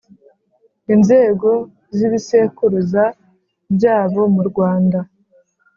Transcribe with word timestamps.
inzego 0.93 1.49
z’ibisekuruza 1.95 3.03
byabo 3.75 4.21
mu 4.33 4.41
rwanda 4.49 4.99